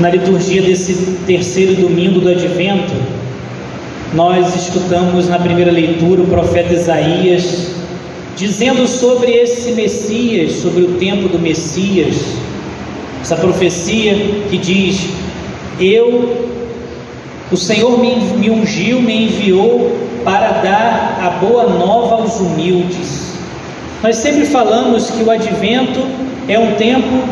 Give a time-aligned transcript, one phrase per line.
[0.00, 0.94] Na liturgia desse
[1.26, 2.92] terceiro domingo do Advento,
[4.14, 7.72] nós escutamos na primeira leitura o profeta Isaías
[8.36, 12.16] dizendo sobre esse Messias, sobre o tempo do Messias,
[13.20, 14.14] essa profecia
[14.50, 15.08] que diz:
[15.78, 16.48] Eu,
[17.50, 23.32] o Senhor me, me ungiu, me enviou para dar a boa nova aos humildes.
[24.02, 26.00] Nós sempre falamos que o advento
[26.48, 27.22] é um tempo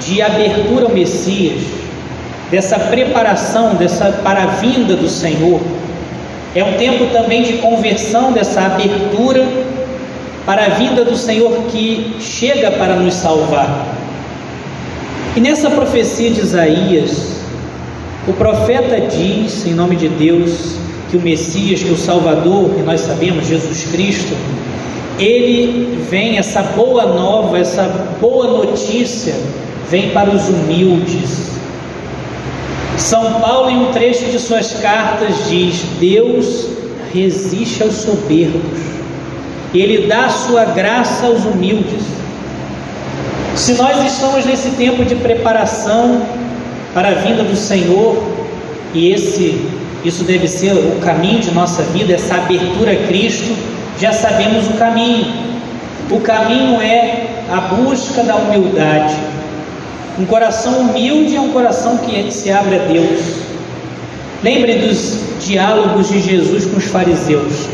[0.00, 1.62] de abertura ao Messias,
[2.50, 5.60] dessa preparação dessa para a vinda do Senhor.
[6.54, 9.46] É um tempo também de conversão dessa abertura
[10.46, 13.86] para a vinda do Senhor que chega para nos salvar.
[15.34, 17.40] E nessa profecia de Isaías,
[18.26, 20.76] o profeta diz, em nome de Deus,
[21.10, 24.34] que o Messias, que o Salvador, que nós sabemos, Jesus Cristo,
[25.18, 27.84] ele vem, essa boa nova, essa
[28.20, 29.34] boa notícia,
[29.90, 31.55] vem para os humildes.
[32.96, 36.68] São Paulo, em um trecho de suas cartas, diz: Deus
[37.12, 38.78] resiste aos soberbos,
[39.74, 42.02] ele dá sua graça aos humildes.
[43.54, 46.22] Se nós estamos nesse tempo de preparação
[46.92, 48.22] para a vinda do Senhor,
[48.92, 49.66] e esse
[50.04, 53.56] isso deve ser o caminho de nossa vida, essa abertura a Cristo,
[53.98, 55.26] já sabemos o caminho.
[56.10, 59.16] O caminho é a busca da humildade.
[60.18, 63.20] Um coração humilde é um coração que se abre a Deus.
[64.42, 67.66] Lembre dos diálogos de Jesus com os fariseus.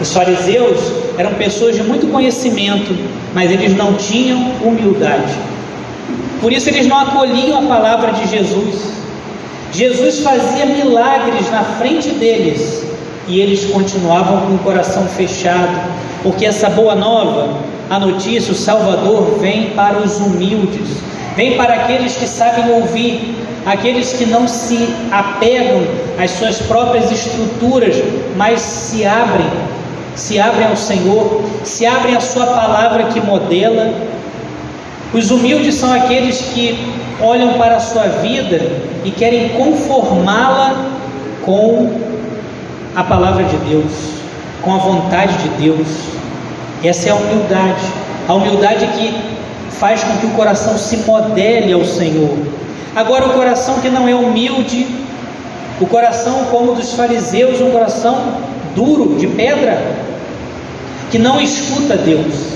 [0.00, 0.78] Os fariseus
[1.18, 2.96] eram pessoas de muito conhecimento,
[3.34, 5.34] mas eles não tinham humildade.
[6.40, 8.92] Por isso eles não acolhiam a palavra de Jesus.
[9.70, 12.84] Jesus fazia milagres na frente deles
[13.28, 15.78] e eles continuavam com o coração fechado,
[16.22, 17.58] porque essa boa nova,
[17.90, 20.88] a notícia, o Salvador vem para os humildes,
[21.36, 23.34] vem para aqueles que sabem ouvir,
[23.66, 25.82] aqueles que não se apegam
[26.22, 27.96] às suas próprias estruturas,
[28.36, 29.46] mas se abrem,
[30.14, 33.92] se abrem ao Senhor, se abrem à Sua palavra que modela.
[35.12, 36.76] Os humildes são aqueles que
[37.20, 38.60] olham para a sua vida
[39.04, 40.74] e querem conformá-la
[41.44, 41.92] com
[42.96, 43.92] a palavra de Deus,
[44.62, 45.86] com a vontade de Deus.
[46.82, 47.84] Essa é a humildade.
[48.26, 49.33] A humildade que
[49.70, 52.36] faz com que o coração se modele ao Senhor.
[52.94, 54.86] Agora, o coração que não é humilde,
[55.80, 58.34] o coração como dos fariseus, um coração
[58.74, 59.82] duro, de pedra,
[61.10, 62.54] que não escuta Deus,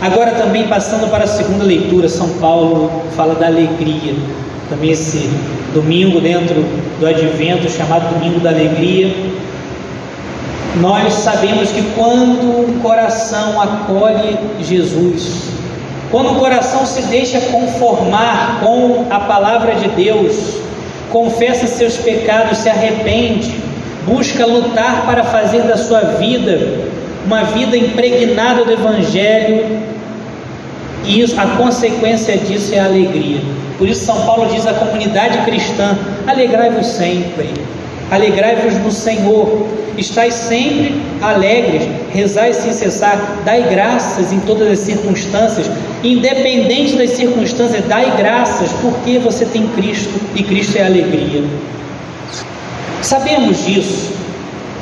[0.00, 4.14] Agora também passando para a segunda leitura, São Paulo fala da alegria.
[4.70, 5.28] Também esse
[5.74, 6.64] domingo dentro
[7.00, 9.12] do advento chamado Domingo da Alegria.
[10.76, 15.48] Nós sabemos que quando o coração acolhe Jesus,
[16.10, 20.56] quando o coração se deixa conformar com a palavra de Deus,
[21.10, 23.54] confessa seus pecados, se arrepende,
[24.06, 26.88] busca lutar para fazer da sua vida
[27.26, 29.82] uma vida impregnada do Evangelho,
[31.04, 33.40] e isso, a consequência disso é a alegria.
[33.78, 35.96] Por isso, São Paulo diz à comunidade cristã:
[36.26, 37.50] alegrai-vos sempre,
[38.10, 45.70] alegrai-vos no Senhor, estais sempre alegres, rezai sem cessar, dai graças em todas as circunstâncias,
[46.02, 51.44] independente das circunstâncias, dai graças, porque você tem Cristo e Cristo é alegria.
[53.02, 54.12] Sabemos disso,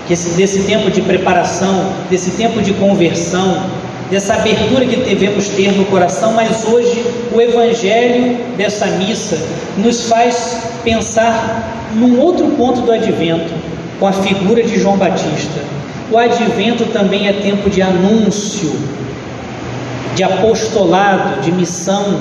[0.06, 3.64] que esse, desse tempo de preparação, desse tempo de conversão,
[4.10, 9.38] dessa abertura que devemos ter no coração, mas hoje o Evangelho dessa missa
[9.78, 13.52] nos faz pensar num outro ponto do advento,
[13.98, 15.60] com a figura de João Batista.
[16.10, 18.78] O advento também é tempo de anúncio,
[20.14, 22.20] de apostolado, de missão.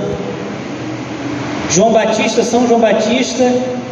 [1.70, 3.52] João Batista, São João Batista,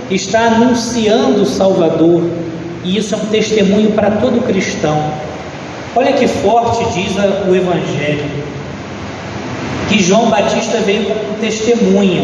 [0.09, 2.23] está anunciando o Salvador,
[2.83, 4.99] e isso é um testemunho para todo cristão.
[5.95, 7.13] Olha que forte diz
[7.47, 8.25] o Evangelho,
[9.89, 12.23] que João Batista veio como testemunha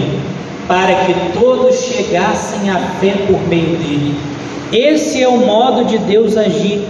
[0.67, 4.15] para que todos chegassem à fé por meio dele.
[4.71, 6.81] Esse é o modo de Deus agir.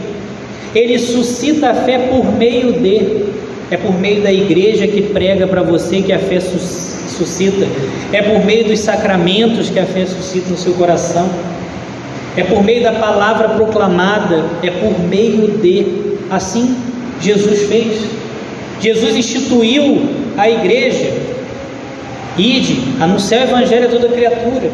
[0.73, 3.25] Ele suscita a fé por meio de,
[3.71, 7.67] é por meio da igreja que prega para você que a fé suscita,
[8.13, 11.29] é por meio dos sacramentos que a fé suscita no seu coração
[12.37, 16.08] é por meio da palavra proclamada, é por meio de.
[16.29, 16.75] Assim
[17.21, 18.01] Jesus fez.
[18.79, 21.11] Jesus instituiu a igreja.
[22.37, 24.71] Ide, anunciar o evangelho a toda criatura.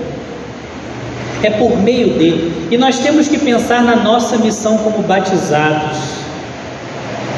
[1.41, 2.67] É por meio dele.
[2.71, 5.97] E nós temos que pensar na nossa missão como batizados.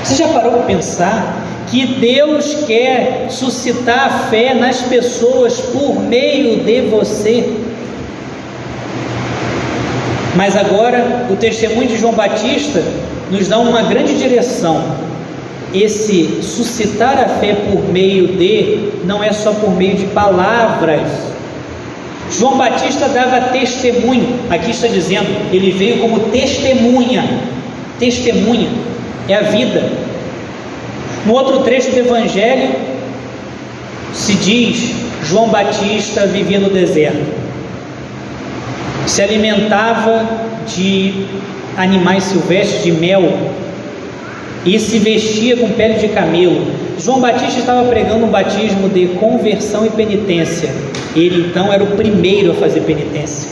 [0.03, 6.63] Você já parou para pensar que Deus quer suscitar a fé nas pessoas por meio
[6.63, 7.53] de você.
[10.35, 12.83] Mas agora o testemunho de João Batista
[13.31, 14.83] nos dá uma grande direção.
[15.73, 21.01] Esse suscitar a fé por meio de não é só por meio de palavras.
[22.31, 27.23] João Batista dava testemunho, aqui está dizendo, ele veio como testemunha.
[27.99, 28.69] Testemunha
[29.27, 29.89] é a vida.
[31.25, 32.69] No outro trecho do Evangelho,
[34.13, 34.93] se diz:
[35.23, 37.25] João Batista vivia no deserto,
[39.05, 40.25] se alimentava
[40.67, 41.25] de
[41.77, 43.23] animais silvestres, de mel,
[44.65, 46.65] e se vestia com pele de camelo.
[46.99, 50.69] João Batista estava pregando um batismo de conversão e penitência.
[51.15, 53.51] Ele então era o primeiro a fazer penitência.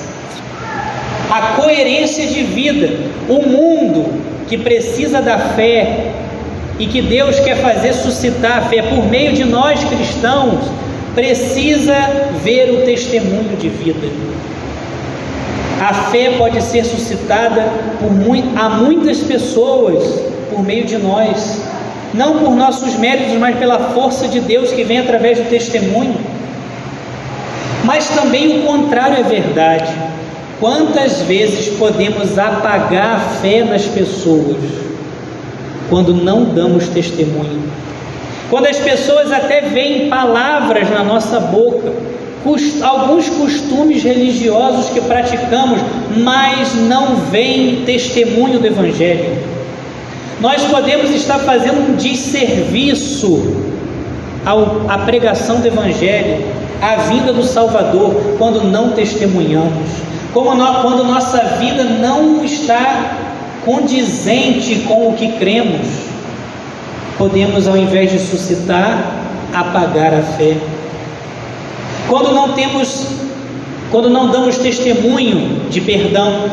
[1.29, 2.89] A coerência de vida,
[3.29, 4.05] o mundo
[4.47, 6.11] que precisa da fé
[6.77, 10.65] e que Deus quer fazer suscitar a fé por meio de nós cristãos,
[11.13, 11.95] precisa
[12.43, 14.07] ver o testemunho de vida.
[15.79, 17.67] A fé pode ser suscitada
[17.99, 18.11] por
[18.59, 20.03] a muitas pessoas
[20.49, 21.61] por meio de nós,
[22.13, 26.15] não por nossos méritos, mas pela força de Deus que vem através do testemunho.
[27.83, 29.93] Mas também o contrário é verdade.
[30.59, 34.85] Quantas vezes podemos apagar a fé nas pessoas?
[35.89, 37.63] quando não damos testemunho.
[38.49, 41.91] Quando as pessoas até veem palavras na nossa boca,
[42.83, 45.81] alguns costumes religiosos que praticamos,
[46.17, 49.37] mas não veem testemunho do Evangelho.
[50.39, 53.65] Nós podemos estar fazendo um desserviço
[54.87, 56.45] à pregação do Evangelho,
[56.81, 59.89] à vinda do Salvador, quando não testemunhamos,
[60.33, 63.17] quando nossa vida não está
[63.65, 65.87] condizente com o que cremos,
[67.17, 69.15] podemos, ao invés de suscitar,
[69.53, 70.57] apagar a fé.
[72.07, 73.07] Quando não temos,
[73.91, 76.49] quando não damos testemunho de perdão,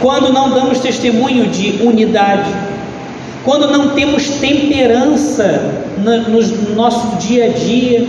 [0.00, 2.50] quando não damos testemunho de unidade,
[3.44, 8.06] quando não temos temperança no, no nosso dia a dia,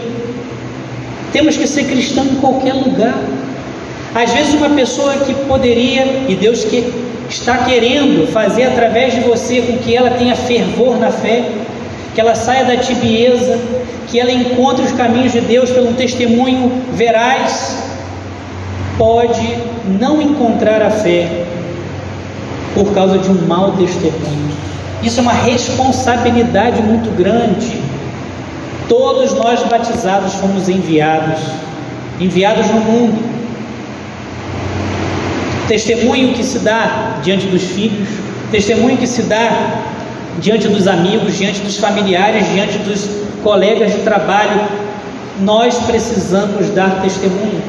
[1.31, 3.19] temos que ser cristão em qualquer lugar.
[4.15, 6.93] Às vezes, uma pessoa que poderia, e Deus que
[7.29, 11.43] está querendo fazer através de você com que ela tenha fervor na fé,
[12.13, 13.59] que ela saia da tibieza,
[14.13, 17.83] que ela encontre os caminhos de Deus pelo testemunho veraz,
[18.95, 19.57] pode
[19.99, 21.47] não encontrar a fé
[22.75, 24.51] por causa de um mau testemunho.
[25.01, 27.75] Isso é uma responsabilidade muito grande.
[28.87, 31.39] Todos nós batizados fomos enviados,
[32.21, 33.33] enviados no mundo
[35.67, 38.07] testemunho que se dá diante dos filhos,
[38.51, 39.92] testemunho que se dá
[40.39, 43.07] diante dos amigos, diante dos familiares, diante dos
[43.43, 44.61] colegas de trabalho.
[45.41, 47.61] Nós precisamos dar testemunho.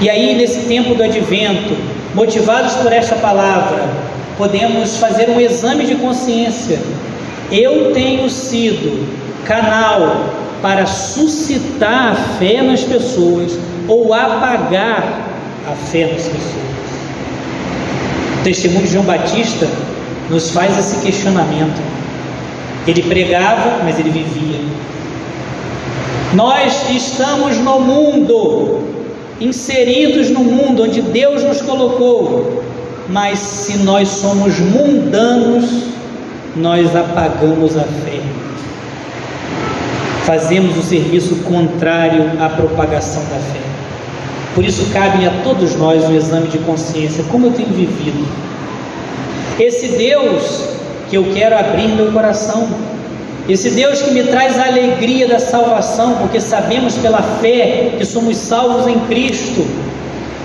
[0.00, 1.76] E aí, nesse tempo do advento,
[2.14, 3.82] motivados por esta palavra,
[4.38, 6.78] podemos fazer um exame de consciência.
[7.50, 9.06] Eu tenho sido
[9.44, 10.30] canal
[10.62, 15.26] para suscitar a fé nas pessoas ou apagar
[15.70, 16.70] a fé nas pessoas.
[18.40, 19.66] O testemunho de João Batista
[20.30, 21.80] nos faz esse questionamento.
[22.86, 24.60] Ele pregava, mas ele vivia.
[26.32, 28.84] Nós estamos no mundo,
[29.40, 32.62] inseridos no mundo onde Deus nos colocou,
[33.08, 35.84] mas se nós somos mundanos,
[36.56, 38.20] nós apagamos a fé.
[40.24, 43.60] Fazemos o serviço contrário à propagação da fé.
[44.54, 48.26] Por isso cabe a todos nós um exame de consciência, como eu tenho vivido.
[49.58, 50.64] Esse Deus
[51.08, 52.68] que eu quero abrir meu coração,
[53.48, 58.36] esse Deus que me traz a alegria da salvação, porque sabemos pela fé que somos
[58.36, 59.66] salvos em Cristo.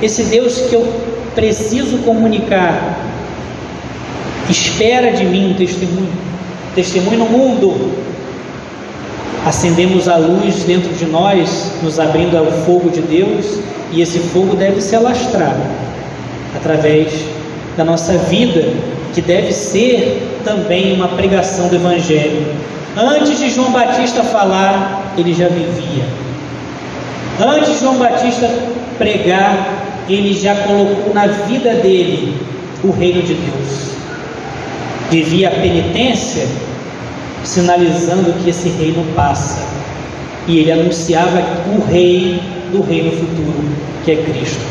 [0.02, 0.92] Esse Deus que eu
[1.36, 2.98] preciso comunicar,
[4.50, 6.12] espera de mim um testemunho,
[6.74, 7.92] testemunho no mundo.
[9.46, 13.60] Acendemos a luz dentro de nós, nos abrindo ao fogo de Deus
[13.92, 15.56] e esse fogo deve se alastrar
[16.56, 17.14] através
[17.78, 18.74] da nossa vida,
[19.16, 22.46] que deve ser também uma pregação do Evangelho.
[22.98, 26.04] Antes de João Batista falar, ele já vivia.
[27.40, 28.50] Antes de João Batista
[28.98, 32.36] pregar, ele já colocou na vida dele
[32.84, 33.92] o reino de Deus.
[35.10, 36.46] Vivia a penitência,
[37.46, 39.66] sinalizando que esse reino passa.
[40.46, 41.42] E ele anunciava
[41.74, 42.42] o rei
[42.72, 43.64] do reino futuro,
[44.04, 44.62] que é Cristo.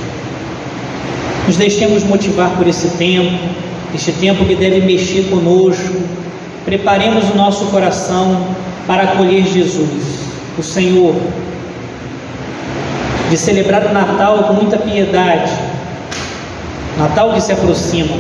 [1.47, 3.64] Nos deixemos motivar por esse tempo,
[3.95, 5.95] este tempo que deve mexer conosco,
[6.65, 8.45] preparemos o nosso coração
[8.87, 10.21] para acolher Jesus,
[10.59, 11.15] o Senhor,
[13.31, 15.53] de celebrar o Natal com muita piedade,
[16.99, 18.17] Natal que se aproxima,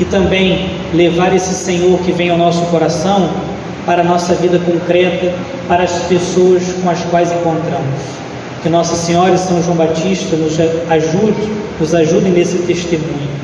[0.00, 3.30] e também levar esse Senhor que vem ao nosso coração
[3.86, 5.32] para a nossa vida concreta,
[5.68, 8.00] para as pessoas com as quais encontramos.
[8.62, 10.58] Que Nossa Senhora e São João Batista nos
[10.90, 13.43] ajude, nos ajudem nesse testemunho.